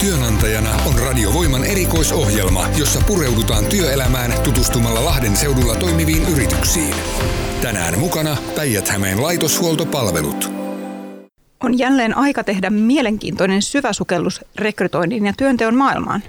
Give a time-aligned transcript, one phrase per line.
[0.00, 6.94] Työnantajana on Radiovoiman erikoisohjelma, jossa pureudutaan työelämään tutustumalla Lahden seudulla toimiviin yrityksiin.
[7.62, 10.52] Tänään mukana Päijät-Hämeen laitoshuoltopalvelut.
[11.60, 16.22] On jälleen aika tehdä mielenkiintoinen syväsukellus rekrytoinnin ja työnteon maailmaan.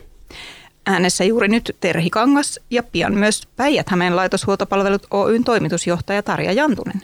[0.85, 7.01] Äänessä juuri nyt Terhi Kangas ja pian myös Päijät-Hämeen laitoshuoltopalvelut Oyn toimitusjohtaja Tarja Jantunen.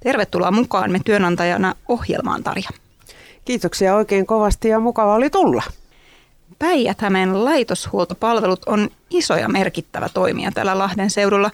[0.00, 2.70] Tervetuloa mukaan me työnantajana ohjelmaan, Tarja.
[3.44, 5.62] Kiitoksia oikein kovasti ja mukava oli tulla.
[6.58, 11.50] Päijät-Hämeen laitoshuoltopalvelut on iso ja merkittävä toimija täällä Lahden seudulla,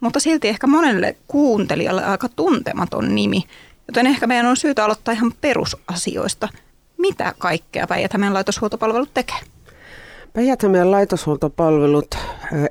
[0.00, 3.44] mutta silti ehkä monelle kuuntelijalle aika tuntematon nimi,
[3.88, 6.48] joten ehkä meidän on syytä aloittaa ihan perusasioista.
[6.98, 9.36] Mitä kaikkea Päijät-Hämeen laitoshuoltopalvelut tekee?
[10.32, 12.14] Päijät-Hämeen laitoshuoltopalvelut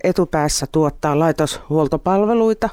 [0.03, 2.69] etupäässä tuottaa laitoshuoltopalveluita,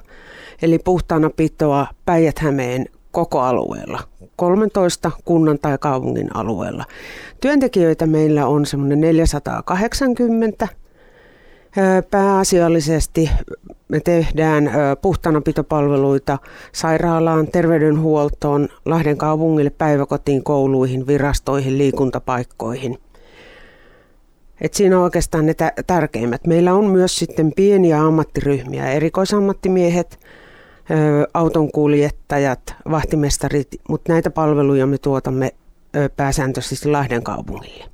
[0.62, 2.86] eli puhtaana pitoa Päijät-Hämeen
[3.18, 4.00] koko alueella,
[4.36, 6.84] 13 kunnan tai kaupungin alueella.
[7.40, 10.68] Työntekijöitä meillä on semmoinen 480.
[12.10, 13.30] Pääasiallisesti
[13.88, 14.70] me tehdään
[15.02, 16.38] puhtaanapitopalveluita
[16.72, 22.98] sairaalaan, terveydenhuoltoon, Lahden kaupungille, päiväkotiin, kouluihin, virastoihin, liikuntapaikkoihin.
[24.60, 25.54] Et siinä on oikeastaan ne
[25.86, 26.46] tärkeimmät.
[26.46, 30.20] Meillä on myös sitten pieniä ammattiryhmiä, erikoisammattimiehet,
[31.34, 35.54] autonkuljettajat, vahtimestarit, mutta näitä palveluja me tuotamme
[36.16, 37.84] pääsääntöisesti Lahden kaupungille.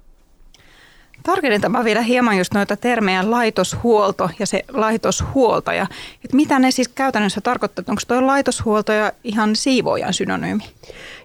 [1.23, 5.87] Tarkennetaan vielä hieman just noita termejä laitoshuolto ja se laitoshuoltaja.
[6.25, 7.85] Et mitä ne siis käytännössä tarkoittaa?
[7.89, 10.63] Onko tuo laitoshuoltaja ihan siivoojan synonyymi?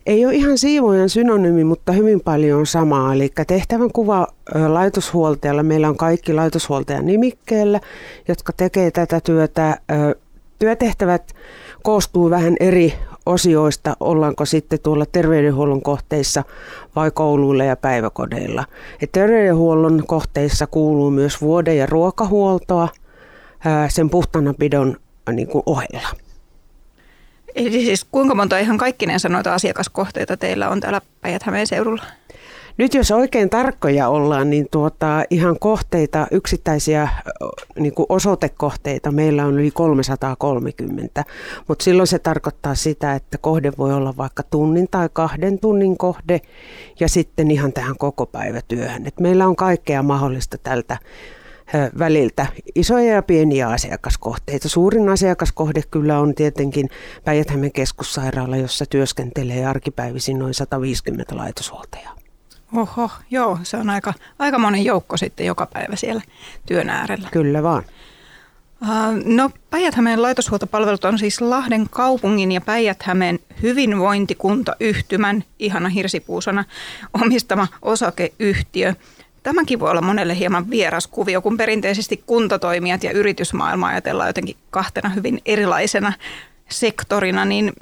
[0.05, 3.13] Ei ole ihan siivoojan synonyymi, mutta hyvin paljon samaa.
[3.13, 4.27] Eli tehtävän kuva
[4.67, 7.79] laitoshuoltajalla, meillä on kaikki laitoshuoltajan nimikkeellä,
[8.27, 9.77] jotka tekee tätä työtä.
[10.59, 11.35] Työtehtävät
[11.83, 12.93] koostuu vähän eri
[13.25, 16.43] osioista, ollaanko sitten tuolla terveydenhuollon kohteissa
[16.95, 18.65] vai kouluilla ja päiväkodeilla.
[19.01, 22.89] Et terveydenhuollon kohteissa kuuluu myös vuode- ja ruokahuoltoa
[23.89, 24.97] sen puhtaanapidon
[25.31, 26.09] niin kuin ohella.
[27.55, 32.03] Eli siis kuinka monta ihan kaikkinensa noita asiakaskohteita teillä on täällä Päijät-Hämeen seudulla?
[32.79, 37.09] Nyt jos oikein tarkkoja ollaan, niin tuota, ihan kohteita, yksittäisiä
[37.79, 41.25] niin kuin osoitekohteita meillä on yli 330,
[41.67, 46.41] mutta silloin se tarkoittaa sitä, että kohde voi olla vaikka tunnin tai kahden tunnin kohde
[46.99, 49.07] ja sitten ihan tähän koko päivätyöhön.
[49.07, 50.97] Et meillä on kaikkea mahdollista tältä
[51.99, 52.45] väliltä
[52.75, 54.69] isoja ja pieniä asiakaskohteita.
[54.69, 56.89] Suurin asiakaskohde kyllä on tietenkin
[57.25, 62.28] päijät keskussairaala, jossa työskentelee arkipäivisin noin 150 laitoshuoltajaa.
[62.75, 66.21] Oho, joo, se on aika, aika monen joukko sitten joka päivä siellä
[66.65, 67.29] työn äärellä.
[67.31, 67.83] Kyllä vaan.
[69.25, 76.65] No Päijät-Hämeen laitoshuoltopalvelut on siis Lahden kaupungin ja Päijät-Hämeen hyvinvointikuntayhtymän, ihana hirsipuusona,
[77.21, 78.93] omistama osakeyhtiö.
[79.43, 85.09] Tämäkin voi olla monelle hieman vieras kuvio, kun perinteisesti kuntatoimijat ja yritysmaailma ajatellaan jotenkin kahtena
[85.09, 86.13] hyvin erilaisena
[86.71, 87.73] sektorina, niin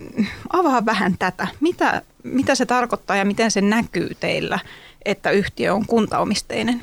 [0.53, 1.48] avaa vähän tätä.
[1.62, 4.59] Mitä, mitä se tarkoittaa ja miten se näkyy teillä,
[5.06, 6.81] että yhtiö on kuntaomisteinen?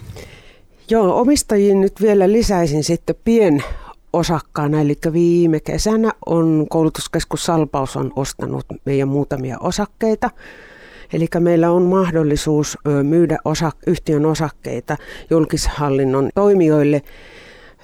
[0.90, 3.64] Joo, omistajiin nyt vielä lisäisin sitten pien
[4.12, 10.30] osakkaana, eli viime kesänä on koulutuskeskus Salpaus on ostanut meidän muutamia osakkeita.
[11.12, 14.96] Eli meillä on mahdollisuus myydä osa, yhtiön osakkeita
[15.30, 17.02] julkishallinnon toimijoille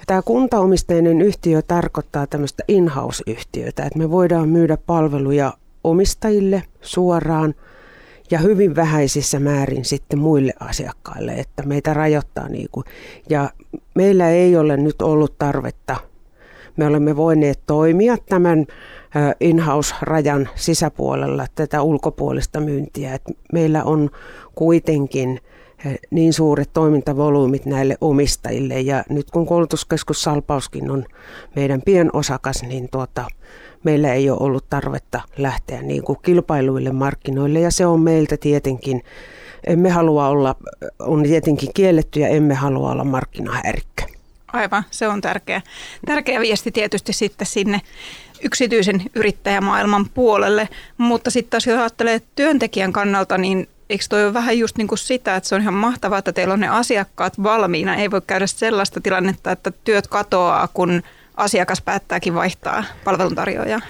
[0.07, 5.53] Tämä kuntaomisteinen yhtiö tarkoittaa tämmöistä in-house-yhtiötä, että me voidaan myydä palveluja
[5.83, 7.55] omistajille suoraan
[8.31, 12.85] ja hyvin vähäisissä määrin sitten muille asiakkaille, että meitä rajoittaa niin kuin.
[13.29, 13.49] Ja
[13.95, 15.95] meillä ei ole nyt ollut tarvetta.
[16.77, 18.65] Me olemme voineet toimia tämän
[19.39, 23.13] in-house-rajan sisäpuolella tätä ulkopuolista myyntiä.
[23.13, 24.09] että meillä on
[24.55, 25.39] kuitenkin
[26.11, 28.79] niin suuret toimintavolyymit näille omistajille.
[28.79, 31.05] Ja nyt kun koulutuskeskus Salpauskin on
[31.55, 33.25] meidän pienosakas, niin tuota,
[33.83, 37.59] meillä ei ole ollut tarvetta lähteä niin kuin kilpailuille markkinoille.
[37.59, 39.03] Ja se on meiltä tietenkin,
[39.67, 40.55] emme halua olla,
[40.99, 44.03] on tietenkin kielletty ja emme halua olla markkinahäirikkö.
[44.53, 45.61] Aivan, se on tärkeä.
[46.05, 47.81] Tärkeä viesti tietysti sitten sinne
[48.43, 54.57] yksityisen yrittäjämaailman puolelle, mutta sitten taas jos ajattelee työntekijän kannalta, niin eikö toi ole vähän
[54.57, 57.95] just niin kuin sitä, että se on ihan mahtavaa, että teillä on ne asiakkaat valmiina.
[57.95, 61.01] Ei voi käydä sellaista tilannetta, että työt katoaa, kun
[61.37, 63.81] asiakas päättääkin vaihtaa palveluntarjoajaa.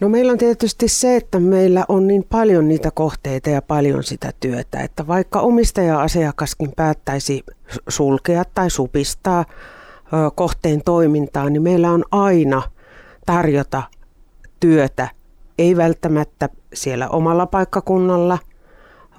[0.00, 4.32] No meillä on tietysti se, että meillä on niin paljon niitä kohteita ja paljon sitä
[4.40, 7.44] työtä, että vaikka omistaja-asiakaskin päättäisi
[7.88, 9.44] sulkea tai supistaa
[10.34, 12.62] kohteen toimintaa, niin meillä on aina
[13.26, 13.82] tarjota
[14.60, 15.08] työtä,
[15.58, 18.38] ei välttämättä siellä omalla paikkakunnalla–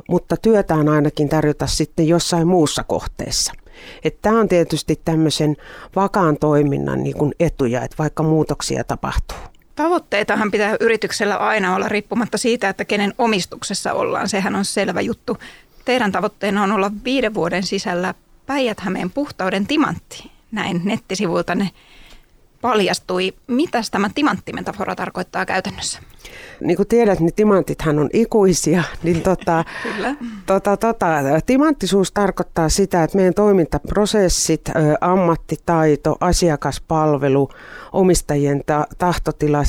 [0.09, 3.53] mutta työtä on ainakin tarjota sitten jossain muussa kohteessa.
[4.21, 5.55] Tämä on tietysti tämmöisen
[5.95, 9.37] vakaan toiminnan niin etuja, että vaikka muutoksia tapahtuu.
[9.75, 14.29] Tavoitteitahan pitää yrityksellä aina olla riippumatta siitä, että kenen omistuksessa ollaan.
[14.29, 15.37] Sehän on selvä juttu.
[15.85, 18.13] Teidän tavoitteena on olla viiden vuoden sisällä
[18.45, 18.77] päijät
[19.13, 20.31] puhtauden timantti.
[20.51, 21.69] Näin nettisivuilta ne
[22.61, 23.33] paljastui.
[23.47, 25.99] Mitä tämä timanttimetafora tarkoittaa käytännössä?
[26.59, 28.83] Niin kuin tiedät, niin timantithan on ikuisia.
[29.03, 30.15] Niin tota, Kyllä.
[30.45, 31.07] Tota, tota,
[31.45, 34.61] timanttisuus tarkoittaa sitä, että meidän toimintaprosessit,
[35.01, 37.49] ammattitaito, asiakaspalvelu,
[37.93, 39.63] omistajien ta- tahtotila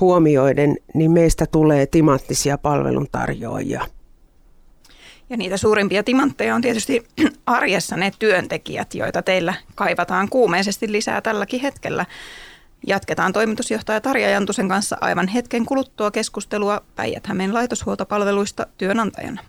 [0.00, 3.86] huomioiden, niin meistä tulee timanttisia palveluntarjoajia.
[5.30, 7.06] Ja niitä suurimpia timantteja on tietysti
[7.46, 12.06] arjessa ne työntekijät, joita teillä kaivataan kuumeisesti lisää tälläkin hetkellä.
[12.86, 19.40] Jatketaan toimitusjohtaja Tarja Jantusen kanssa aivan hetken kuluttua keskustelua päijät laitoshuoltopalveluista työnantajana.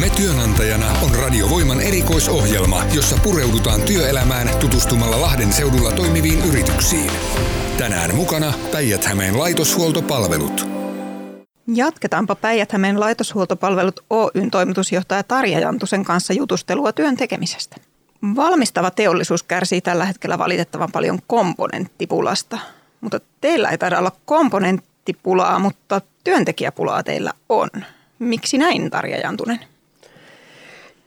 [0.00, 7.10] Me työnantajana on Radiovoiman erikoisohjelma, jossa pureudutaan työelämään tutustumalla Lahden seudulla toimiviin yrityksiin.
[7.78, 9.08] Tänään mukana päijät
[9.38, 10.68] laitoshuoltopalvelut.
[11.74, 17.76] Jatketaanpa päijät laitoshuoltopalvelut Oyn toimitusjohtaja Tarja Jantusen kanssa jutustelua työn tekemisestä.
[18.36, 22.58] Valmistava teollisuus kärsii tällä hetkellä valitettavan paljon komponenttipulasta,
[23.00, 27.68] mutta teillä ei taida olla komponenttipulaa, mutta työntekijäpulaa teillä on.
[28.18, 29.60] Miksi näin, Tarja Jantunen?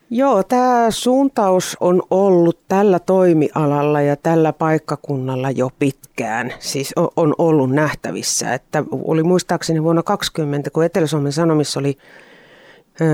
[0.10, 6.54] Joo, tämä suuntaus on ollut tällä toimialalla ja tällä paikkakunnalla jo pitkään.
[6.60, 11.98] Siis on ollut nähtävissä, että oli muistaakseni vuonna 2020, kun Etelä-Suomen Sanomissa oli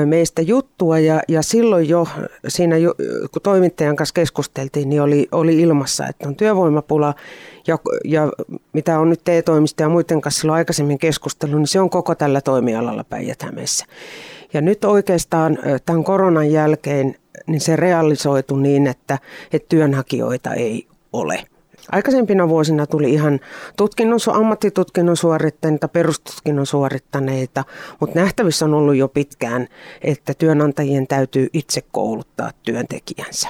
[0.06, 2.08] meistä juttua ja, ja silloin jo
[2.48, 2.76] siinä,
[3.31, 7.14] kun toimittajan kanssa keskusteltiin, niin oli, oli ilmassa, että on työvoimapula
[7.68, 8.31] ja, ja
[8.74, 12.42] mitä on nyt TE-toimista ja muiden kanssa silloin aikaisemmin keskustellut, niin se on koko tällä
[12.42, 13.46] toimialalla päijät
[14.54, 17.16] Ja nyt oikeastaan tämän koronan jälkeen
[17.48, 19.20] niin se realisoitu niin, että,
[19.54, 21.44] että työnhakijoita ei ole.
[21.91, 23.39] Aikaisempina vuosina tuli ihan
[23.77, 27.63] tutkinnon, ammattitutkinnon suorittaneita, perustutkinnon suorittaneita,
[28.00, 29.68] mutta nähtävissä on ollut jo pitkään,
[30.01, 33.50] että työnantajien täytyy itse kouluttaa työntekijänsä.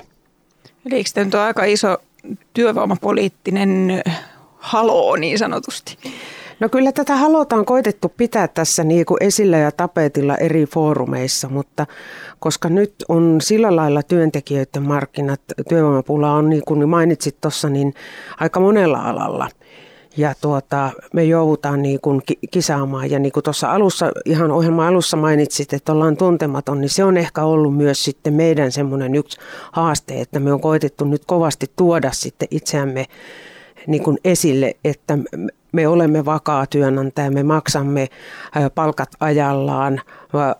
[0.86, 1.98] Eli eikö tämä aika iso
[2.54, 4.02] työvoimapoliittinen
[4.58, 5.98] haloo niin sanotusti?
[6.60, 11.88] No kyllä tätä halutaan koitettu pitää tässä niin kuin esillä ja tapetilla eri foorumeissa, mutta
[12.40, 17.94] koska nyt on sillä lailla työntekijöiden markkinat, työvoimapula on niin kuin mainitsit tuossa, niin
[18.40, 19.50] aika monella alalla.
[20.18, 22.22] Ja tuota, me joudutaan niin kuin
[22.52, 23.12] kisaamaan.
[23.12, 27.18] Ja niin kuin tuossa alussa, ihan ohjelman alussa mainitsit, että ollaan tuntematon, niin se on
[27.18, 29.38] ehkä ollut myös sitten meidän semmoinen yksi
[29.72, 33.06] haaste, että me on koitettu nyt kovasti tuoda sitten itseämme
[33.88, 35.18] niin kuin esille, että
[35.72, 38.08] me olemme vakaa työnantaja, me maksamme
[38.76, 40.02] palkat ajallaan,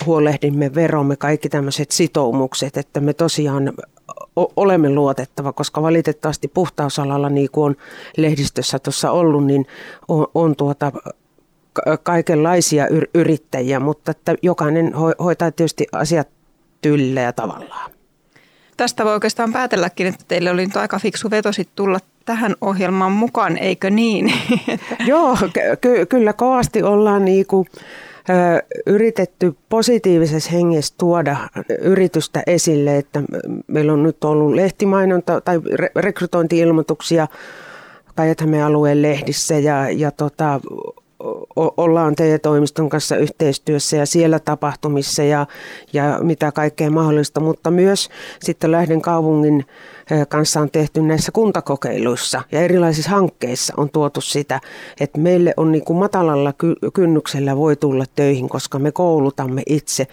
[0.06, 3.74] huolehdimme veromme, kaikki tämmöiset sitoumukset, että me tosiaan
[4.36, 7.76] olemme luotettava, koska valitettavasti puhtausalalla, niin kuin on
[8.18, 9.66] lehdistössä tuossa ollut, niin
[10.08, 10.92] on, on tuota
[12.04, 16.28] kaikenlaisia yrittäjiä, mutta että jokainen hoitaa tietysti asiat
[16.82, 17.92] tyllä ja tavallaan.
[18.78, 23.58] Tästä voi oikeastaan päätelläkin, että teille oli nyt aika fiksu veto tulla tähän ohjelmaan mukaan,
[23.58, 24.34] eikö niin?
[25.08, 25.38] Joo,
[25.82, 27.68] ky- kyllä kovasti ollaan niin kuin,
[28.30, 31.38] ö, yritetty positiivisessa hengessä tuoda
[31.82, 33.22] yritystä esille, että
[33.68, 37.28] meillä on nyt ollut lehtimainonta tai re- rekrytointi-ilmoituksia
[38.16, 40.60] päijät alueen lehdissä ja, ja tota,
[41.56, 45.48] ollaan TE-toimiston kanssa yhteistyössä ja siellä tapahtumissa ja,
[45.94, 48.10] ja mitä kaikkea mahdollista, mutta myös
[48.42, 49.66] sitten Lähden kaupungin
[50.30, 54.62] kanssa on tehty näissä kuntakokeiluissa ja erilaisissa hankkeissa on tuotu sitä,
[55.00, 56.54] että meille on niin kuin matalalla
[56.94, 60.08] kynnyksellä voi tulla töihin, koska me koulutamme itse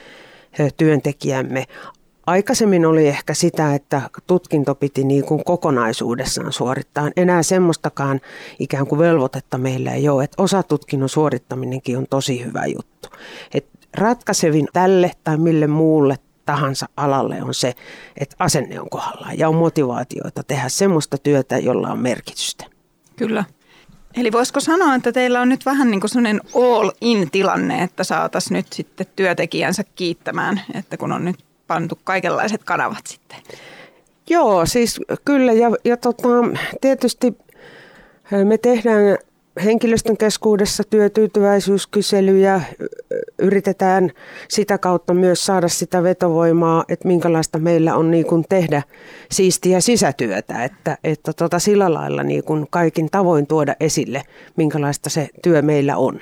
[0.77, 1.65] työntekijämme
[2.26, 7.11] Aikaisemmin oli ehkä sitä, että tutkinto piti niin kuin kokonaisuudessaan suorittaa.
[7.16, 8.21] Enää semmoistakaan
[8.59, 10.25] ikään kuin velvoitetta meillä ei ole.
[10.25, 13.09] Että osatutkinnon suorittaminenkin on tosi hyvä juttu.
[13.54, 16.16] Et ratkaisevin tälle tai mille muulle
[16.47, 17.75] tahansa alalle on se,
[18.16, 22.64] että asenne on kohdallaan ja on motivaatioita tehdä semmoista työtä, jolla on merkitystä.
[23.16, 23.45] Kyllä.
[24.16, 28.73] Eli voisiko sanoa, että teillä on nyt vähän niin kuin sellainen all-in-tilanne, että saataisiin nyt
[28.73, 33.39] sitten työntekijänsä kiittämään, että kun on nyt pantu kaikenlaiset kanavat sitten.
[34.31, 36.29] Joo, siis kyllä ja, ja tota,
[36.81, 37.39] tietysti
[38.45, 39.19] me tehdään
[39.65, 42.61] henkilöstön keskuudessa työtyytyväisyyskyselyjä,
[43.39, 44.11] yritetään
[44.49, 48.83] sitä kautta myös saada sitä vetovoimaa, että minkälaista meillä on niin kuin tehdä
[49.31, 54.23] siistiä sisätyötä, että, että tota sillä lailla niin kuin kaikin tavoin tuoda esille,
[54.57, 56.21] minkälaista se työ meillä on.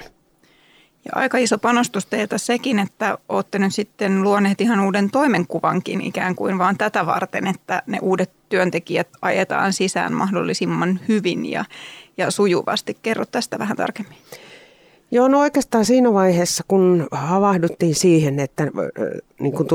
[1.04, 6.34] Ja aika iso panostus teiltä sekin, että olette nyt sitten luoneet ihan uuden toimenkuvankin ikään
[6.34, 11.64] kuin vaan tätä varten, että ne uudet työntekijät ajetaan sisään mahdollisimman hyvin ja,
[12.16, 12.96] ja sujuvasti.
[13.02, 14.16] Kerro tästä vähän tarkemmin.
[15.10, 18.70] Joo, no oikeastaan siinä vaiheessa, kun havahduttiin siihen, että
[19.40, 19.68] niin kuin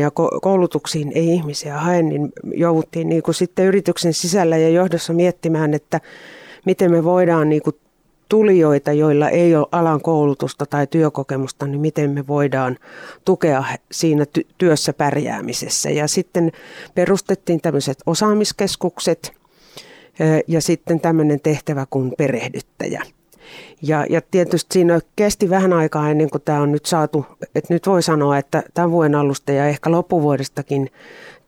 [0.00, 0.10] ja
[0.42, 6.00] koulutuksiin ei ihmisiä hae, niin jouduttiin niin kuin sitten yrityksen sisällä ja johdossa miettimään, että
[6.64, 7.76] miten me voidaan niin kuin
[8.28, 12.76] tulijoita, joilla ei ole alan koulutusta tai työkokemusta, niin miten me voidaan
[13.24, 15.90] tukea siinä ty- työssä pärjäämisessä.
[15.90, 16.52] Ja sitten
[16.94, 19.32] perustettiin tämmöiset osaamiskeskukset
[20.46, 23.02] ja sitten tämmöinen tehtävä kuin perehdyttäjä.
[23.82, 27.86] Ja, ja tietysti siinä kesti vähän aikaa ennen kuin tämä on nyt saatu, että nyt
[27.86, 30.90] voi sanoa, että tämän vuoden alusta ja ehkä loppuvuodestakin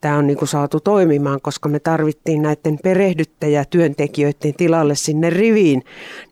[0.01, 5.83] tämä on niin saatu toimimaan, koska me tarvittiin näiden perehdyttäjä työntekijöiden tilalle sinne riviin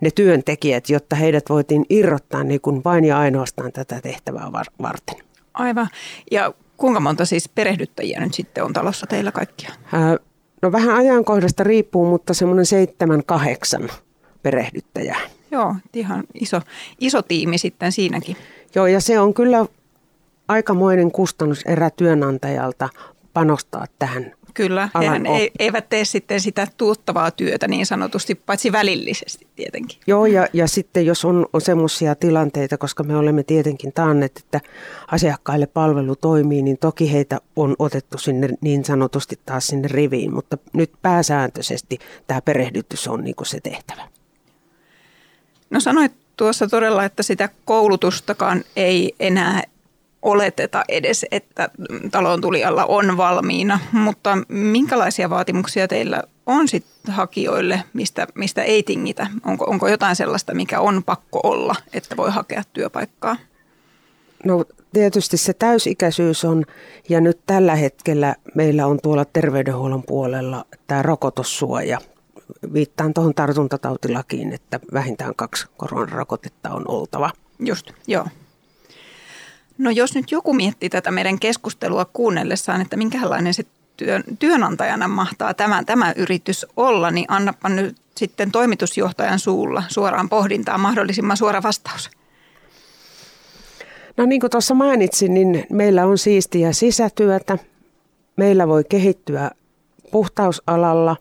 [0.01, 5.17] ne työntekijät, jotta heidät voitiin irrottaa niin kuin vain ja ainoastaan tätä tehtävää varten.
[5.55, 5.89] Aivan.
[6.31, 9.71] Ja kuinka monta siis perehdyttäjiä nyt sitten on talossa teillä kaikkia?
[10.63, 13.89] no vähän ajankohdasta riippuu, mutta semmoinen seitsemän, kahdeksan
[14.43, 15.21] perehdyttäjää.
[15.51, 16.61] Joo, ihan iso,
[17.01, 18.37] iso tiimi sitten siinäkin.
[18.75, 19.67] Joo, ja se on kyllä
[20.49, 22.89] aikamoinen kustannus erä työnantajalta
[23.37, 25.23] panostaa tähän Kyllä, hehän
[25.59, 29.99] eivät tee sitten sitä tuottavaa työtä niin sanotusti, paitsi välillisesti tietenkin.
[30.07, 34.61] Joo, ja, ja sitten jos on, on semmoisia tilanteita, koska me olemme tietenkin taanneet, että
[35.13, 40.59] asiakkaille palvelu toimii, niin toki heitä on otettu sinne niin sanotusti taas sinne riviin, mutta
[40.73, 44.09] nyt pääsääntöisesti tämä perehdytys on niin kuin se tehtävä.
[45.71, 49.63] No sanoit tuossa todella, että sitä koulutustakaan ei enää
[50.27, 51.69] oleteta edes, että
[52.11, 59.27] talon tulijalla on valmiina, mutta minkälaisia vaatimuksia teillä on sitten hakijoille, mistä, mistä ei tingitä?
[59.45, 63.37] Onko, onko jotain sellaista, mikä on pakko olla, että voi hakea työpaikkaa?
[64.45, 66.65] No tietysti se täysikäisyys on,
[67.09, 71.99] ja nyt tällä hetkellä meillä on tuolla terveydenhuollon puolella tämä rokotussuoja.
[72.73, 77.31] Viittaan tuohon tartuntatautilakiin, että vähintään kaksi koronarokotetta on oltava.
[77.59, 78.27] Just, joo.
[79.79, 83.63] No jos nyt joku miettii tätä meidän keskustelua kuunnellessaan, että minkälainen se
[83.97, 90.81] työn, työnantajana mahtaa tämä, tämä yritys olla, niin annapa nyt sitten toimitusjohtajan suulla suoraan pohdintaan
[90.81, 92.11] mahdollisimman suora vastaus.
[94.17, 97.59] No niin kuin tuossa mainitsin, niin meillä on siistiä sisätyötä.
[98.37, 99.51] Meillä voi kehittyä
[100.11, 101.17] puhtausalalla,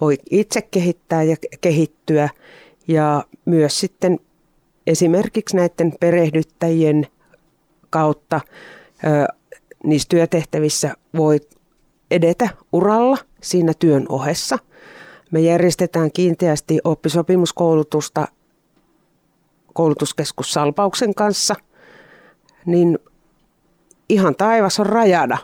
[0.00, 2.28] voi itse kehittää ja kehittyä
[2.88, 4.20] ja myös sitten
[4.86, 7.06] esimerkiksi näiden perehdyttäjien–
[7.90, 8.40] kautta
[9.04, 9.34] ö,
[9.84, 11.40] niissä työtehtävissä voi
[12.10, 14.58] edetä uralla siinä työn ohessa.
[15.30, 18.28] Me järjestetään kiinteästi oppisopimuskoulutusta
[19.74, 21.54] koulutuskeskus Salpauksen kanssa,
[22.66, 22.98] niin
[24.08, 25.38] ihan taivas on rajana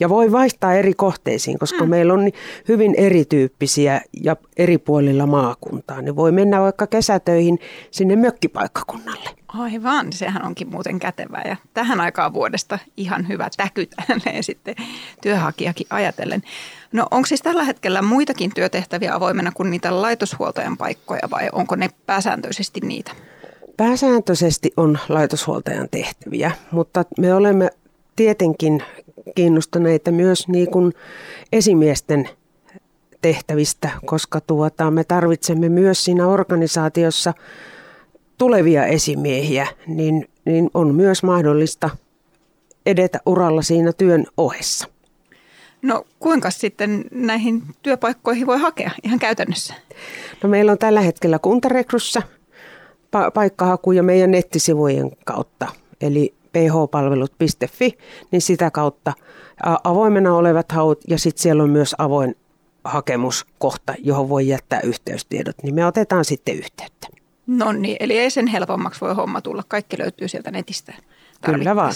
[0.00, 1.90] ja voi vaihtaa eri kohteisiin, koska mm.
[1.90, 2.30] meillä on
[2.68, 6.02] hyvin erityyppisiä ja eri puolilla maakuntaa.
[6.02, 7.58] Niin voi mennä vaikka kesätöihin
[7.90, 9.30] sinne mökkipaikkakunnalle.
[9.48, 13.88] Aivan, sehän onkin muuten kätevää ja tähän aikaan vuodesta ihan hyvä täky
[14.40, 14.74] sitten
[15.22, 16.42] työhakijakin ajatellen.
[16.92, 21.90] No onko siis tällä hetkellä muitakin työtehtäviä avoimena kuin niitä laitoshuoltajan paikkoja vai onko ne
[22.06, 23.12] pääsääntöisesti niitä?
[23.76, 27.70] Pääsääntöisesti on laitoshuoltajan tehtäviä, mutta me olemme
[28.16, 28.82] tietenkin
[29.38, 30.92] kiinnostuneita myös niin kuin
[31.52, 32.28] esimiesten
[33.22, 37.34] tehtävistä, koska tuota, me tarvitsemme myös siinä organisaatiossa
[38.38, 41.90] tulevia esimiehiä, niin, niin on myös mahdollista
[42.86, 44.88] edetä uralla siinä työn ohessa.
[45.82, 49.74] No kuinka sitten näihin työpaikkoihin voi hakea ihan käytännössä?
[50.42, 52.22] No meillä on tällä hetkellä kuntarekryssä
[53.16, 55.66] pa- paikkahaku ja meidän nettisivujen kautta.
[56.00, 56.34] Eli
[56.66, 57.98] phpalvelut.fi,
[58.30, 59.12] niin sitä kautta
[59.84, 62.36] avoimena olevat haut ja sitten siellä on myös avoin
[62.84, 67.08] hakemuskohta, johon voi jättää yhteystiedot, niin me otetaan sitten yhteyttä.
[67.46, 69.62] No niin, eli ei sen helpommaksi voi homma tulla.
[69.68, 70.94] Kaikki löytyy sieltä netistä.
[71.44, 71.92] Kyllä vaan.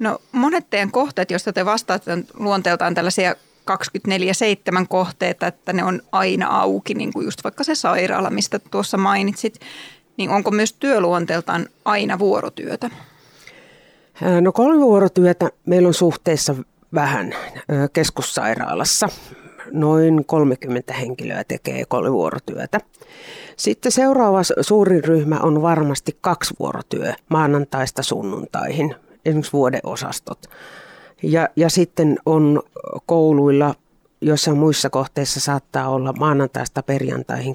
[0.00, 3.34] No monet teidän kohteet, joista te vastaatte, on luonteeltaan tällaisia
[3.70, 8.96] 24-7 kohteita, että ne on aina auki, niin kuin just vaikka se sairaala, mistä tuossa
[8.96, 9.60] mainitsit.
[10.16, 12.90] Niin onko myös työluonteeltaan aina vuorotyötä?
[14.40, 16.54] No kolmivuorotyötä meillä on suhteessa
[16.94, 17.34] vähän
[17.92, 19.08] keskussairaalassa.
[19.72, 22.80] Noin 30 henkilöä tekee kolmivuorotyötä.
[23.56, 28.94] Sitten seuraava suuri ryhmä on varmasti kaksivuorotyö maanantaista sunnuntaihin,
[29.24, 30.46] esimerkiksi vuodeosastot.
[31.22, 32.62] Ja, ja sitten on
[33.06, 33.74] kouluilla,
[34.20, 37.54] joissa muissa kohteissa saattaa olla maanantaista perjantaihin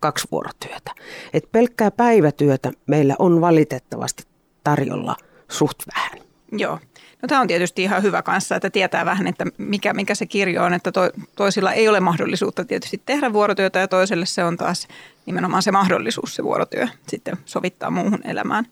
[0.00, 0.90] kaksi vuorotyötä.
[1.32, 4.24] Et pelkkää päivätyötä meillä on valitettavasti
[4.64, 5.16] tarjolla
[5.52, 6.18] suht vähän.
[6.52, 6.78] Joo.
[7.22, 10.64] No tämä on tietysti ihan hyvä kanssa, että tietää vähän, että mikä, mikä se kirjo
[10.64, 11.00] on, että to,
[11.36, 14.88] toisilla ei ole mahdollisuutta tietysti tehdä vuorotyötä ja toiselle se on taas
[15.26, 18.66] nimenomaan se mahdollisuus se vuorotyö sitten sovittaa muuhun elämään.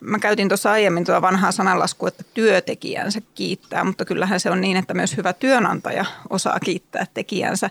[0.00, 4.76] Mä käytin tuossa aiemmin tuota vanhaa sananlaskua, että työtekijänsä kiittää, mutta kyllähän se on niin,
[4.76, 7.70] että myös hyvä työnantaja osaa kiittää tekijänsä.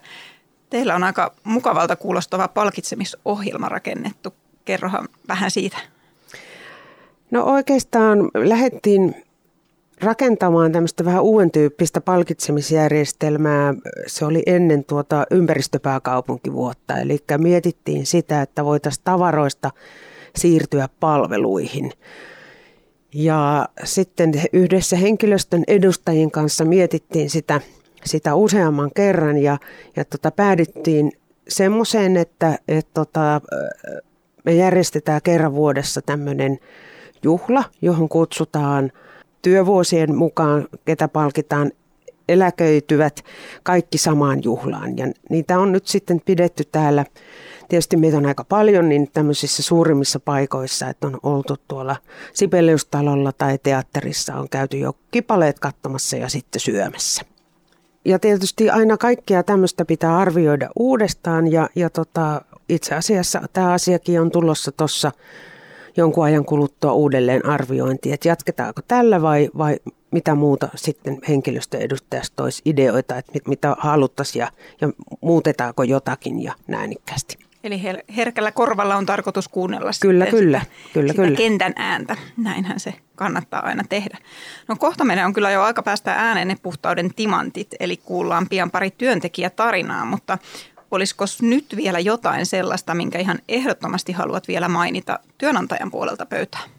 [0.69, 4.33] Teillä on aika mukavalta kuulostava palkitsemisohjelma rakennettu.
[4.65, 5.92] Kerrohan vähän siitä.
[7.33, 9.15] No oikeastaan lähdettiin
[10.01, 13.73] rakentamaan tämmöistä vähän uuden tyyppistä palkitsemisjärjestelmää.
[14.07, 19.71] Se oli ennen tuota ympäristöpääkaupunkivuotta, eli mietittiin sitä, että voitaisiin tavaroista
[20.35, 21.91] siirtyä palveluihin.
[23.13, 27.61] Ja sitten yhdessä henkilöstön edustajien kanssa mietittiin sitä,
[28.05, 29.57] sitä useamman kerran ja,
[29.95, 31.11] ja tota, päädyttiin
[31.47, 33.41] semmoiseen, että et tota,
[34.45, 36.59] me järjestetään kerran vuodessa tämmöinen
[37.23, 38.91] juhla, johon kutsutaan
[39.41, 41.71] työvuosien mukaan, ketä palkitaan
[42.29, 43.23] eläköityvät
[43.63, 44.97] kaikki samaan juhlaan.
[44.97, 47.05] Ja niitä on nyt sitten pidetty täällä
[47.73, 51.95] Tietysti meitä on aika paljon niin tämmöisissä suurimmissa paikoissa, että on oltu tuolla
[52.33, 57.21] Sibeliustalolla tai teatterissa, on käyty jo kipaleet katsomassa ja sitten syömässä.
[58.05, 64.21] Ja tietysti aina kaikkea tämmöistä pitää arvioida uudestaan ja, ja tota, itse asiassa tämä asiakin
[64.21, 65.11] on tulossa tuossa
[65.97, 69.79] jonkun ajan kuluttua uudelleen arviointi, että jatketaanko tällä vai, vai
[70.11, 74.89] mitä muuta sitten henkilöstöedustajasta toisi ideoita, että mit, mitä haluttaisiin ja, ja
[75.21, 77.37] muutetaanko jotakin ja näinikästi.
[77.63, 77.81] Eli
[78.15, 81.37] herkällä korvalla on tarkoitus kuunnella kyllä, kyllä, sitä, kyllä, sitä kyllä.
[81.37, 82.15] kentän ääntä.
[82.37, 84.17] Näinhän se kannattaa aina tehdä.
[84.67, 88.71] No kohta meidän on kyllä jo aika päästä ääneen ne puhtauden timantit, eli kuullaan pian
[88.71, 90.37] pari työntekijätarinaa, mutta
[90.93, 96.69] olisiko nyt vielä jotain sellaista, minkä ihan ehdottomasti haluat vielä mainita työnantajan puolelta pöytään?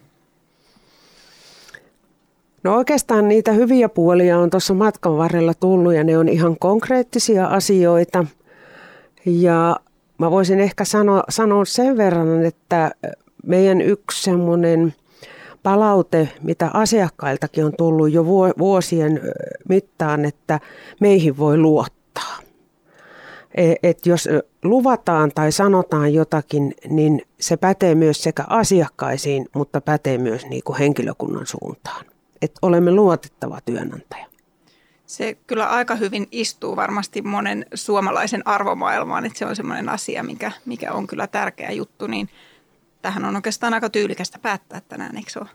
[2.62, 7.46] No oikeastaan niitä hyviä puolia on tuossa matkan varrella tullut ja ne on ihan konkreettisia
[7.46, 8.26] asioita.
[9.26, 9.76] Ja
[10.18, 12.90] Mä voisin ehkä sanoa, sanoa sen verran, että
[13.46, 14.94] meidän yksi semmoinen
[15.62, 18.26] palaute, mitä asiakkailtakin on tullut jo
[18.58, 19.20] vuosien
[19.68, 20.60] mittaan, että
[21.00, 22.03] meihin voi luottaa.
[23.54, 24.28] E, et jos
[24.64, 30.78] luvataan tai sanotaan jotakin, niin se pätee myös sekä asiakkaisiin, mutta pätee myös niin kuin
[30.78, 32.04] henkilökunnan suuntaan.
[32.42, 34.26] Että olemme luotettava työnantaja.
[35.06, 40.52] Se kyllä aika hyvin istuu varmasti monen suomalaisen arvomaailmaan, että se on semmoinen asia, mikä,
[40.64, 42.28] mikä on kyllä tärkeä juttu, niin
[43.02, 45.48] tähän on oikeastaan aika tyylikästä päättää tänään, eikö ole?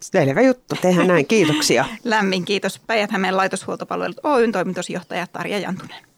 [0.00, 1.84] Selvä juttu, tehdään näin, kiitoksia.
[2.04, 6.15] Lämmin kiitos Päijät-Hämeen laitoshuoltopalvelut Oyn toimitusjohtaja Tarja Jantunen.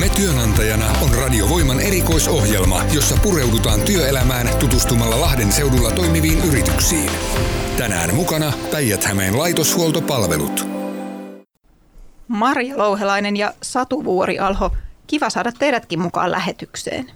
[0.00, 7.10] Me työnantajana on Radiovoiman erikoisohjelma, jossa pureudutaan työelämään tutustumalla Lahden seudulla toimiviin yrityksiin.
[7.78, 10.66] Tänään mukana Päijät-Hämeen laitoshuoltopalvelut.
[12.28, 14.70] Marja Louhelainen ja Satu Vuori-Alho,
[15.06, 17.10] kiva saada teidätkin mukaan lähetykseen.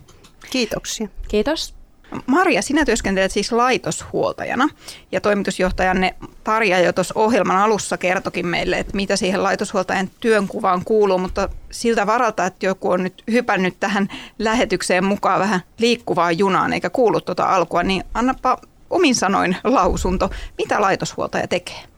[0.50, 1.08] Kiitoksia.
[1.28, 1.79] Kiitos.
[2.26, 4.68] Marja, sinä työskentelet siis laitoshuoltajana
[5.12, 11.18] ja toimitusjohtajanne Tarja jo tuossa ohjelman alussa kertokin meille, että mitä siihen laitoshuoltajan työnkuvaan kuuluu,
[11.18, 16.90] mutta siltä varalta, että joku on nyt hypännyt tähän lähetykseen mukaan vähän liikkuvaan junaan eikä
[16.90, 18.58] kuulu tuota alkua, niin annapa
[18.90, 21.89] omin sanoin lausunto, mitä laitoshuoltaja tekee?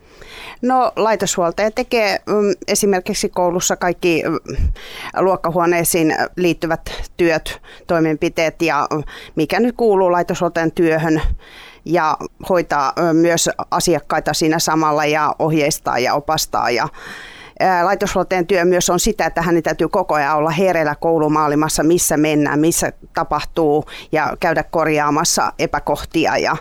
[0.62, 4.56] No laitoshuoltaja tekee mm, esimerkiksi koulussa kaikki mm,
[5.18, 9.02] luokkahuoneisiin liittyvät työt, toimenpiteet ja mm,
[9.36, 11.22] mikä nyt kuuluu laitoshuoltajan työhön
[11.84, 12.16] ja
[12.48, 16.88] hoitaa myös asiakkaita siinä samalla ja ohjeistaa ja opastaa ja
[17.82, 22.60] laitoshuoltajan työ myös on sitä, että hänen täytyy koko ajan olla hereillä koulumaailmassa, missä mennään,
[22.60, 26.36] missä tapahtuu ja käydä korjaamassa epäkohtia.
[26.38, 26.56] Ja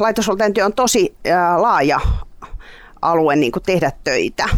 [0.00, 1.16] laitoshuoltajan työ on tosi
[1.56, 2.00] laaja
[3.02, 4.48] alue niin kuin tehdä töitä.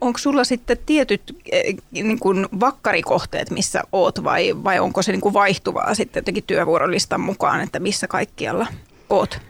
[0.00, 5.20] Onko sulla sitten tietyt eh, niin kuin vakkarikohteet, missä oot vai, vai onko se niin
[5.20, 8.66] kuin vaihtuvaa sitten jotenkin työvuorolistan mukaan, että missä kaikkialla
[9.10, 9.40] oot?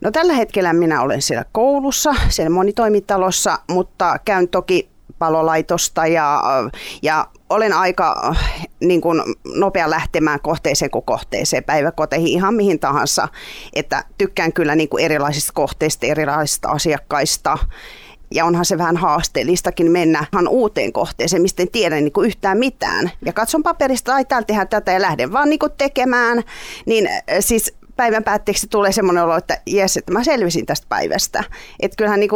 [0.00, 6.42] No tällä hetkellä minä olen siellä koulussa, siellä monitoimitalossa, mutta käyn toki palolaitosta ja,
[7.02, 8.34] ja olen aika
[8.80, 9.22] niin kuin,
[9.54, 13.28] nopea lähtemään kohteeseen kuin kohteeseen, päiväkoteihin, ihan mihin tahansa.
[13.72, 17.58] Että tykkään kyllä niin kuin erilaisista kohteista, erilaisista asiakkaista.
[18.34, 22.58] Ja onhan se vähän haasteellistakin mennä ihan uuteen kohteeseen, mistä en tiedä niin kuin yhtään
[22.58, 23.10] mitään.
[23.24, 26.42] Ja katson paperista, että täällä tehdään tätä ja lähden vaan niin kuin tekemään.
[26.86, 27.08] Niin
[27.40, 31.44] siis päivän päätteeksi tulee semmoinen olo, että jes, että mä selvisin tästä päivästä.
[31.80, 32.30] Että kyllähän niin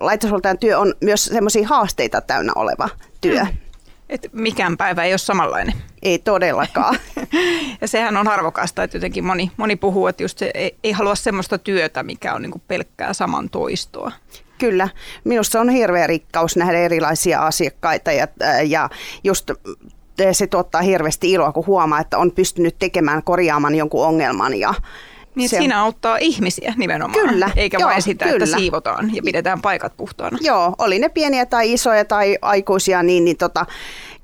[0.00, 2.88] laitoshuoltajan työ on myös semmoisia haasteita täynnä oleva
[3.20, 3.44] työ.
[3.44, 3.67] Mm.
[4.08, 5.74] Et mikään päivä ei ole samanlainen.
[6.02, 6.96] Ei todellakaan.
[7.80, 11.14] Ja sehän on arvokasta, että jotenkin moni, moni puhuu, että just se ei, ei halua
[11.14, 14.12] semmoista työtä, mikä on niin pelkkää saman toistoa.
[14.58, 14.88] Kyllä,
[15.24, 18.28] minusta on hirveä rikkaus nähdä erilaisia asiakkaita ja,
[18.66, 18.90] ja
[19.24, 19.50] just
[20.32, 24.74] se tuottaa hirveästi iloa, kun huomaa, että on pystynyt tekemään, korjaamaan jonkun ongelman ja
[25.34, 25.58] niin, se...
[25.58, 28.44] siinä auttaa ihmisiä nimenomaan, kyllä, eikä joo, vain sitä, kyllä.
[28.44, 30.38] että siivotaan ja pidetään paikat puhtaana.
[30.40, 33.66] Joo, oli ne pieniä tai isoja tai aikuisia, niin, niin tota,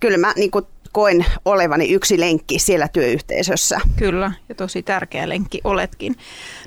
[0.00, 3.80] kyllä mä niin kuin koen olevani yksi lenkki siellä työyhteisössä.
[3.96, 6.16] Kyllä, ja tosi tärkeä lenkki oletkin.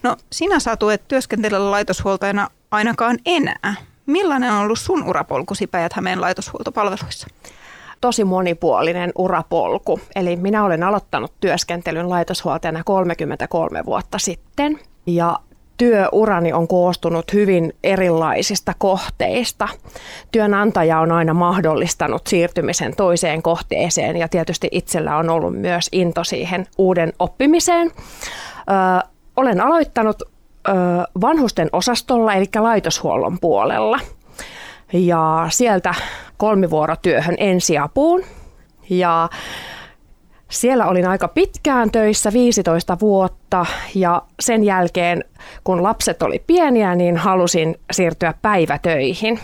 [0.03, 3.75] No sinä Satu et työskentele laitoshuoltajana ainakaan enää.
[4.05, 7.27] Millainen on ollut sun urapolkusi Päijät-Hämeen laitoshuoltopalveluissa?
[8.01, 9.99] Tosi monipuolinen urapolku.
[10.15, 15.39] Eli minä olen aloittanut työskentelyn laitoshuoltajana 33 vuotta sitten ja
[15.77, 19.67] työurani on koostunut hyvin erilaisista kohteista.
[20.31, 26.67] Työnantaja on aina mahdollistanut siirtymisen toiseen kohteeseen ja tietysti itsellä on ollut myös into siihen
[26.77, 27.87] uuden oppimiseen.
[27.87, 30.71] Ö, olen aloittanut ö,
[31.21, 33.99] vanhusten osastolla eli laitoshuollon puolella–
[34.93, 35.93] ja sieltä
[36.37, 38.23] kolmivuorotyöhön ensiapuun.
[38.89, 39.29] Ja
[40.49, 45.23] siellä olin aika pitkään töissä, 15 vuotta, ja sen jälkeen,
[45.63, 49.39] kun lapset oli pieniä, niin halusin siirtyä päivätöihin.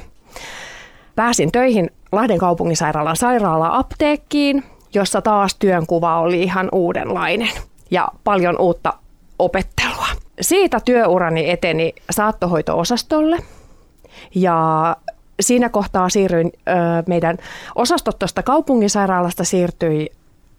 [1.16, 7.52] Pääsin töihin Lahden kaupunginsairaalan sairaala-apteekkiin, jossa taas työnkuva oli ihan uudenlainen
[7.92, 8.94] ja paljon uutta
[9.40, 10.08] opettelua.
[10.42, 13.38] Siitä työurani eteni saattohoito-osastolle
[14.36, 14.96] ja
[15.40, 16.52] siinä kohtaa siirryin,
[17.08, 17.38] meidän
[17.76, 20.12] osastot tuosta kaupunginsairaalasta siirtyi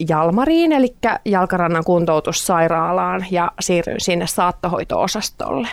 [0.08, 5.68] Jalmariin, eli Jalkarannan kuntoutussairaalaan, ja siirryin sinne saattohoito-osastolle.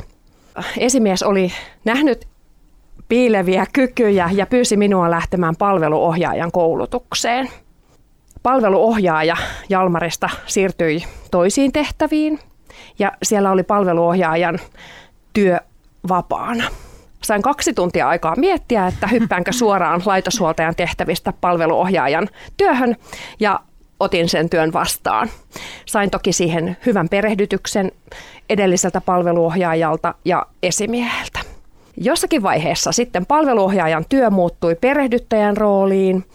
[0.78, 1.52] Esimies oli
[1.86, 2.28] nähnyt
[3.10, 7.50] piileviä kykyjä ja pyysi minua lähtemään palveluohjaajan koulutukseen.
[8.44, 9.38] Palveluohjaaja
[9.70, 12.40] Jalmarista siirtyi toisiin tehtäviin
[13.00, 14.60] ja siellä oli palveluohjaajan
[15.34, 15.60] työ
[16.10, 16.64] vapaana
[17.24, 22.96] sain kaksi tuntia aikaa miettiä, että hyppäänkö suoraan laitoshuoltajan tehtävistä palveluohjaajan työhön
[23.40, 23.60] ja
[24.00, 25.30] otin sen työn vastaan.
[25.86, 27.92] Sain toki siihen hyvän perehdytyksen
[28.50, 31.40] edelliseltä palveluohjaajalta ja esimieheltä.
[31.98, 36.26] Jossakin vaiheessa sitten palveluohjaajan työ muuttui perehdyttäjän rooliin.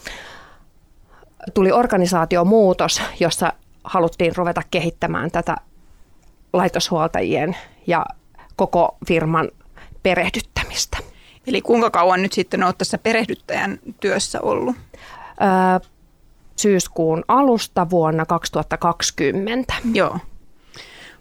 [1.55, 3.53] Tuli organisaatiomuutos, jossa
[3.85, 5.57] haluttiin ruveta kehittämään tätä
[6.53, 8.07] laitoshuoltajien ja
[8.57, 9.49] koko firman
[10.07, 10.99] perehdyttämistä.
[11.47, 14.77] Eli kuinka kauan nyt sitten olet tässä perehdyttäjän työssä ollut?
[14.77, 15.89] Öö,
[16.57, 19.75] syyskuun alusta vuonna 2020.
[19.93, 20.19] Joo.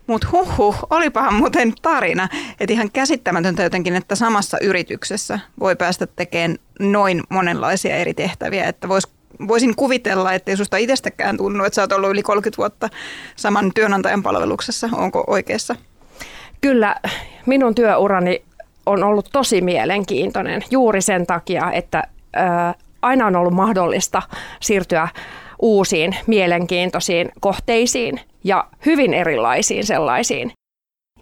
[0.07, 6.57] Mutta huhhuh, olipahan muuten tarina, että ihan käsittämätöntä jotenkin, että samassa yrityksessä voi päästä tekemään
[6.79, 9.07] noin monenlaisia eri tehtäviä, että vois,
[9.47, 12.89] voisin kuvitella, että ei susta itsestäkään tunnu, että sä oot ollut yli 30 vuotta
[13.35, 15.75] saman työnantajan palveluksessa, onko oikeassa?
[16.61, 16.95] Kyllä,
[17.45, 18.45] minun työurani
[18.85, 22.03] on ollut tosi mielenkiintoinen juuri sen takia, että
[23.01, 24.21] aina on ollut mahdollista
[24.59, 25.07] siirtyä
[25.59, 30.51] uusiin mielenkiintoisiin kohteisiin ja hyvin erilaisiin sellaisiin.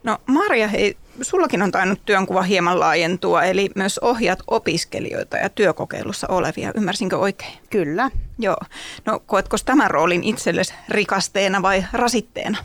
[0.04, 6.28] No Marja, hei, sullakin on tainnut työnkuva hieman laajentua, eli myös ohjat opiskelijoita ja työkokeilussa
[6.28, 6.72] olevia.
[6.76, 7.54] Ymmärsinkö oikein?
[7.70, 8.10] Kyllä.
[8.40, 8.58] Joo.
[9.06, 12.58] No koetko tämän roolin itsellesi rikasteena vai rasitteena?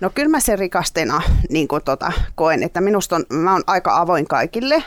[0.00, 3.96] No kyllä mä sen rikastena niin kuin tota, koen, että minusta on, mä oon aika
[3.96, 4.82] avoin kaikille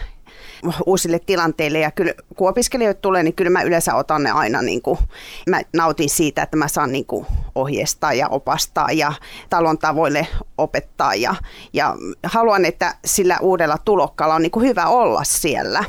[0.85, 4.81] uusille tilanteille ja kyllä kun opiskelijoita tulee, niin kyllä mä yleensä otan ne aina, niin
[4.81, 4.99] kuin,
[5.47, 9.13] mä nautin siitä, että mä saan niin kuin ohjeistaa ja opastaa ja
[9.49, 11.35] talon tavoille opettaa ja,
[11.73, 15.83] ja haluan, että sillä uudella tulokkaalla on niin kuin hyvä olla siellä.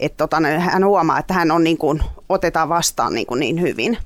[0.00, 3.98] Että tota, hän huomaa, että hän on niin kuin, otetaan vastaan niin, kuin niin hyvin.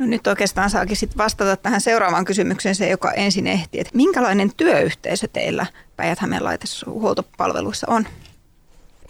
[0.00, 3.80] No nyt oikeastaan saakin sit vastata tähän seuraavaan kysymykseen se, joka ensin ehti.
[3.80, 8.06] Että minkälainen työyhteisö teillä Päijät-Hämeen laitoshuoltopalveluissa on?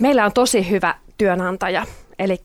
[0.00, 1.86] Meillä on tosi hyvä työnantaja.
[2.18, 2.42] Eli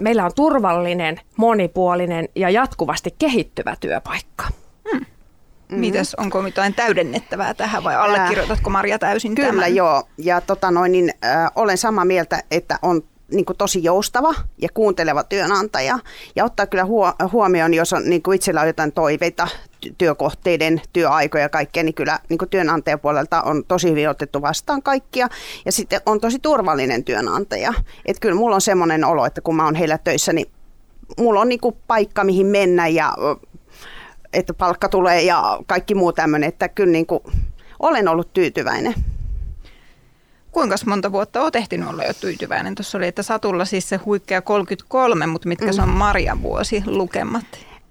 [0.00, 4.44] meillä on turvallinen, monipuolinen ja jatkuvasti kehittyvä työpaikka.
[4.90, 5.00] Hmm.
[5.00, 5.80] Mm-hmm.
[5.80, 9.74] Mitäs, onko mitään täydennettävää tähän vai allekirjoitatko Marja täysin Kyllä tämän?
[9.74, 14.34] joo, ja tota noin, niin, äh, olen samaa mieltä, että on niin kuin tosi joustava
[14.58, 15.98] ja kuunteleva työnantaja
[16.36, 16.84] ja ottaa kyllä
[17.32, 19.48] huomioon, jos on niin kuin itsellä on jotain toiveita
[19.98, 25.28] työkohteiden, työaikoja ja kaikkea, niin kyllä niin kuin työnantajapuolelta on tosi hyvin otettu vastaan kaikkia.
[25.64, 27.74] Ja sitten on tosi turvallinen työnantaja.
[28.06, 30.50] Että kyllä mulla on semmoinen olo, että kun mä oon heillä töissä, niin
[31.18, 33.14] mulla on niin kuin paikka, mihin mennä ja
[34.32, 37.20] että palkka tulee ja kaikki muu tämmöinen, että kyllä niin kuin
[37.80, 38.94] olen ollut tyytyväinen.
[40.54, 42.74] Kuinka monta vuotta olet ehtinyt olla jo tyytyväinen?
[42.74, 45.94] Tuossa oli, että Satulla siis se huikea 33, mutta mitkä se on mm.
[45.94, 47.44] Marjan vuosi lukemat?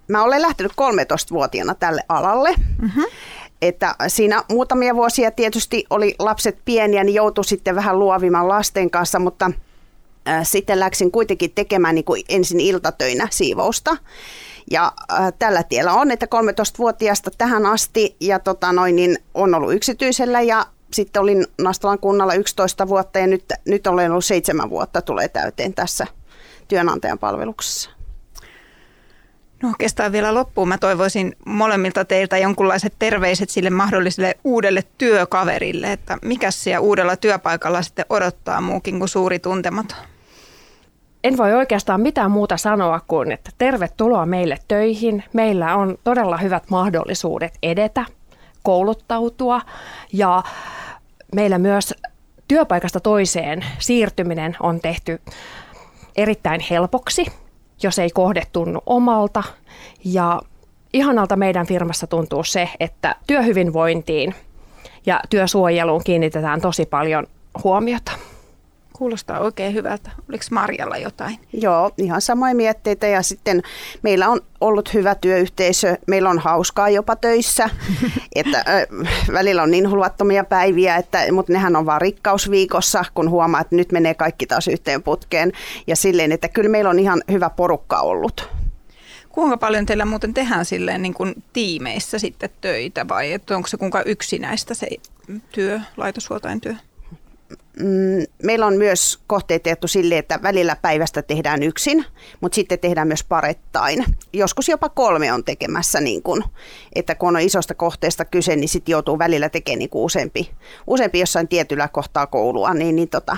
[0.08, 2.54] mä olen lähtenyt 13-vuotiaana tälle alalle.
[2.82, 3.04] Mm-hmm.
[3.62, 9.18] Että siinä muutamia vuosia tietysti oli lapset pieniä, niin joutui sitten vähän luovimaan lasten kanssa,
[9.18, 9.50] mutta
[10.28, 13.96] äh, sitten läksin kuitenkin tekemään niin kuin ensin iltatöinä siivousta.
[14.70, 19.74] Ja äh, tällä tiellä on, että 13-vuotiaasta tähän asti ja tota noin, niin on ollut
[19.74, 25.02] yksityisellä ja sitten olin Nastolan kunnalla 11 vuotta ja nyt, nyt olen ollut seitsemän vuotta
[25.02, 26.06] tulee täyteen tässä
[26.68, 27.90] työnantajan palveluksessa.
[29.62, 36.18] No oikeastaan vielä loppuun mä toivoisin molemmilta teiltä jonkunlaiset terveiset sille mahdolliselle uudelle työkaverille, että
[36.22, 39.98] mikä siellä uudella työpaikalla sitten odottaa muukin kuin suuri tuntematon?
[41.24, 45.24] En voi oikeastaan mitään muuta sanoa kuin, että tervetuloa meille töihin.
[45.32, 48.04] Meillä on todella hyvät mahdollisuudet edetä,
[48.64, 49.60] kouluttautua
[50.12, 50.42] ja
[51.34, 51.94] meillä myös
[52.48, 55.20] työpaikasta toiseen siirtyminen on tehty
[56.16, 57.26] erittäin helpoksi,
[57.82, 59.42] jos ei kohde tunnu omalta.
[60.04, 60.42] Ja
[60.92, 64.34] ihanalta meidän firmassa tuntuu se, että työhyvinvointiin
[65.06, 67.26] ja työsuojeluun kiinnitetään tosi paljon
[67.64, 68.12] huomiota.
[68.98, 70.10] Kuulostaa oikein hyvältä.
[70.28, 71.38] Oliko Marjalla jotain?
[71.52, 73.62] Joo, ihan samoja mietteitä ja sitten
[74.02, 77.70] meillä on ollut hyvä työyhteisö, meillä on hauskaa jopa töissä,
[78.34, 78.64] että äh,
[79.32, 83.92] välillä on niin hulvattomia päiviä, että, mutta nehän on vaan rikkausviikossa, kun huomaa, että nyt
[83.92, 85.52] menee kaikki taas yhteen putkeen
[85.86, 88.48] ja silleen, että kyllä meillä on ihan hyvä porukka ollut.
[89.28, 93.76] Kuinka paljon teillä muuten tehdään silleen niin kuin tiimeissä sitten töitä vai että onko se
[93.76, 94.88] kuinka yksinäistä se
[95.52, 96.74] työ, laitoshuoltajan työ?
[97.80, 102.04] Mm, meillä on myös kohteet tehty sille, että välillä päivästä tehdään yksin,
[102.40, 104.04] mutta sitten tehdään myös parettain.
[104.32, 106.44] Joskus jopa kolme on tekemässä, niin kun,
[106.94, 110.50] että kun on isosta kohteesta kyse, niin sitten joutuu välillä tekemään niin useampi,
[110.86, 112.74] useampi jossain tietyllä kohtaa koulua.
[112.74, 113.36] Niin, niin tota,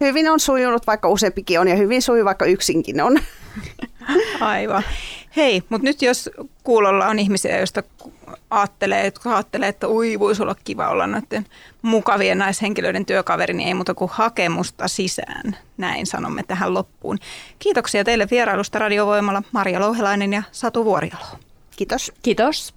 [0.00, 3.18] hyvin on sujunut, vaikka useampikin on, ja hyvin sujuu, vaikka yksinkin on.
[4.40, 4.82] Aivan.
[5.36, 6.30] Hei, mutta nyt jos
[6.64, 7.82] kuulolla on ihmisiä, joista
[8.50, 11.46] ajattelee, jotka ajattelee, että ui, voisi olla kiva olla noiden
[11.82, 15.56] mukavien naishenkilöiden työkaveri, niin ei muuta kuin hakemusta sisään.
[15.76, 17.18] Näin sanomme tähän loppuun.
[17.58, 21.26] Kiitoksia teille vierailusta radiovoimalla Marja Louhelainen ja Satu Vuorialo.
[21.76, 22.12] Kiitos.
[22.22, 22.74] Kiitos.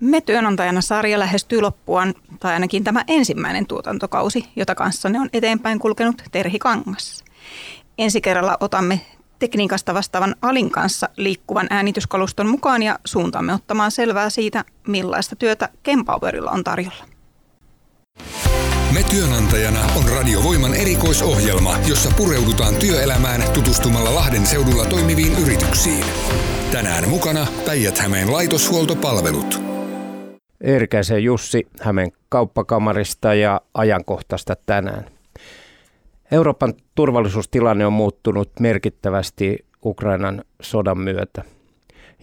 [0.00, 6.22] Me työnantajana sarja lähestyy loppuaan, tai ainakin tämä ensimmäinen tuotantokausi, jota kanssanne on eteenpäin kulkenut
[6.32, 7.24] Terhi Kangas.
[7.98, 9.00] Ensi kerralla otamme
[9.40, 16.50] tekniikasta vastaavan Alin kanssa liikkuvan äänityskaluston mukaan ja suuntaamme ottamaan selvää siitä, millaista työtä Kempowerilla
[16.50, 17.04] on tarjolla.
[18.94, 26.04] Me työnantajana on Radiovoiman erikoisohjelma, jossa pureudutaan työelämään tutustumalla Lahden seudulla toimiviin yrityksiin.
[26.72, 29.62] Tänään mukana Päijät-Hämeen laitoshuoltopalvelut.
[30.60, 35.19] Erkäisen Jussi Hämeen kauppakamarista ja ajankohtaista tänään.
[36.32, 41.44] Euroopan turvallisuustilanne on muuttunut merkittävästi Ukrainan sodan myötä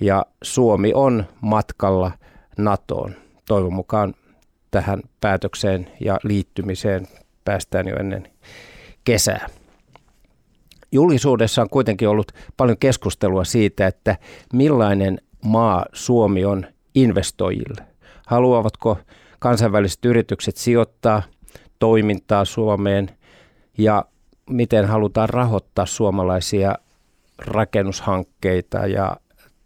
[0.01, 2.11] ja Suomi on matkalla
[2.57, 3.15] NATOon.
[3.47, 4.13] Toivon mukaan
[4.71, 7.07] tähän päätökseen ja liittymiseen
[7.45, 8.31] päästään jo ennen
[9.03, 9.49] kesää.
[10.91, 14.17] Julkisuudessa on kuitenkin ollut paljon keskustelua siitä, että
[14.53, 16.65] millainen maa Suomi on
[16.95, 17.85] investoijille.
[18.27, 18.97] Haluavatko
[19.39, 21.23] kansainväliset yritykset sijoittaa
[21.79, 23.16] toimintaa Suomeen
[23.77, 24.05] ja
[24.49, 26.75] miten halutaan rahoittaa suomalaisia
[27.37, 29.17] rakennushankkeita ja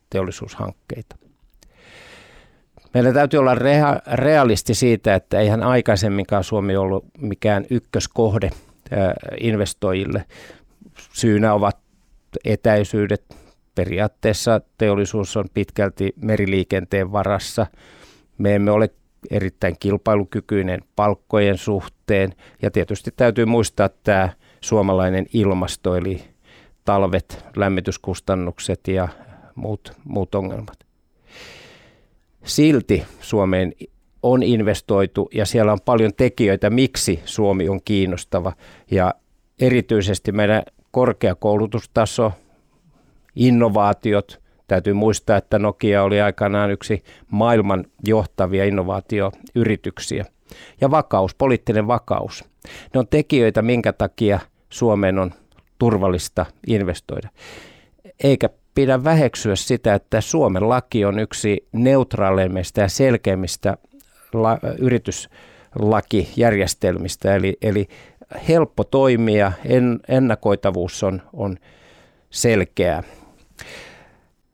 [0.09, 1.15] teollisuushankkeita.
[2.93, 8.49] Meidän täytyy olla rea- realisti siitä, että eihän aikaisemminkaan Suomi ollut mikään ykköskohde
[9.39, 10.25] investoijille.
[11.13, 11.77] Syynä ovat
[12.45, 13.35] etäisyydet.
[13.75, 17.67] Periaatteessa teollisuus on pitkälti meriliikenteen varassa.
[18.37, 18.89] Me emme ole
[19.29, 22.33] erittäin kilpailukykyinen palkkojen suhteen.
[22.61, 24.29] Ja tietysti täytyy muistaa tämä
[24.61, 26.23] suomalainen ilmasto, eli
[26.85, 29.07] talvet, lämmityskustannukset ja
[29.55, 30.85] muut, muut ongelmat.
[32.43, 33.73] Silti Suomeen
[34.23, 38.53] on investoitu ja siellä on paljon tekijöitä, miksi Suomi on kiinnostava.
[38.91, 39.13] Ja
[39.59, 42.31] erityisesti meidän korkeakoulutustaso,
[43.35, 50.25] innovaatiot, Täytyy muistaa, että Nokia oli aikanaan yksi maailman johtavia innovaatioyrityksiä.
[50.81, 52.43] Ja vakaus, poliittinen vakaus.
[52.93, 55.31] Ne on tekijöitä, minkä takia Suomeen on
[55.77, 57.29] turvallista investoida.
[58.23, 63.77] Eikä pidä väheksyä sitä, että Suomen laki on yksi neutraaleimmista ja selkeimmistä
[64.33, 67.87] la- yrityslakijärjestelmistä, eli, eli
[68.47, 71.57] helppo toimia, en, ennakoitavuus on, on
[72.29, 73.03] selkeää.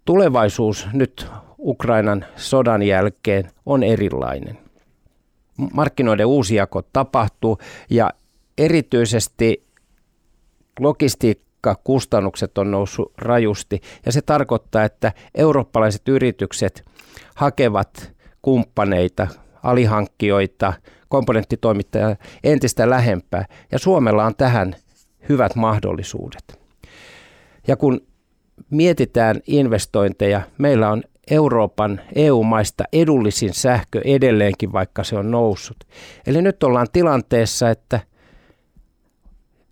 [0.08, 1.28] Tulevaisuus nyt
[1.60, 4.58] Ukrainan sodan jälkeen on erilainen.
[5.74, 7.58] Markkinoiden uusijako tapahtuu
[7.89, 8.10] ja
[8.58, 9.67] erityisesti
[10.80, 13.82] logistiikka vaikka kustannukset on noussut rajusti.
[14.06, 16.86] Ja se tarkoittaa, että eurooppalaiset yritykset
[17.36, 19.28] hakevat kumppaneita,
[19.63, 20.74] alihankkijoita,
[21.10, 23.46] komponenttitoimittajia entistä lähempää.
[23.72, 24.76] Ja Suomella on tähän
[25.30, 26.60] hyvät mahdollisuudet.
[27.67, 28.02] Ja kun
[28.70, 35.78] mietitään investointeja, meillä on Euroopan EU-maista edullisin sähkö edelleenkin, vaikka se on noussut.
[36.28, 38.00] Eli nyt ollaan tilanteessa, että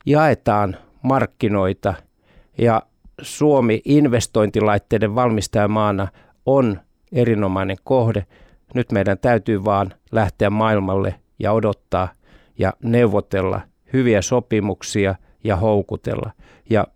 [0.06, 1.94] jaetaan markkinoita
[2.58, 2.82] ja
[3.22, 6.08] Suomi investointilaitteiden valmistajamaana
[6.46, 6.80] on
[7.12, 8.26] erinomainen kohde.
[8.74, 12.08] Nyt meidän täytyy vaan lähteä maailmalle ja odottaa
[12.60, 13.62] ja neuvotella
[13.94, 16.32] hyviä sopimuksia ja houkutella.
[16.70, 16.88] Ja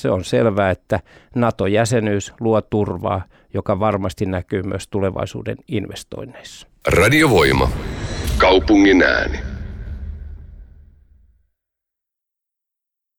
[0.00, 1.00] se on selvää, että
[1.34, 3.22] NATO-jäsenyys luo turvaa,
[3.54, 6.66] joka varmasti näkyy myös tulevaisuuden investoinneissa.
[6.86, 7.70] Radiovoima.
[8.38, 9.38] Kaupungin ääni.